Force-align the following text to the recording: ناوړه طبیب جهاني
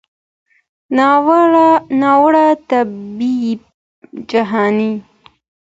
ناوړه 2.01 2.47
طبیب 2.69 3.59
جهاني 4.29 4.93